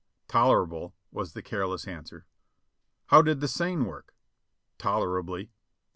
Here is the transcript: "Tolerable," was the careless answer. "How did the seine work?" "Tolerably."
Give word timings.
"Tolerable," 0.27 0.95
was 1.11 1.33
the 1.33 1.43
careless 1.43 1.87
answer. 1.87 2.25
"How 3.09 3.21
did 3.21 3.39
the 3.39 3.47
seine 3.47 3.85
work?" 3.85 4.15
"Tolerably." 4.79 5.51